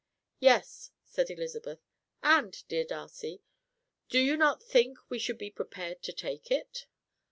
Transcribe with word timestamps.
"Yes," 0.39 0.89
said 1.05 1.29
Elizabeth, 1.29 1.85
"and, 2.23 2.67
dear 2.67 2.83
Darcy, 2.83 3.43
do 4.09 4.17
you 4.17 4.35
not 4.35 4.63
think 4.63 4.97
we 5.11 5.19
should 5.19 5.37
be 5.37 5.51
prepared 5.51 6.01
to 6.01 6.11
take 6.11 6.49
it? 6.49 6.87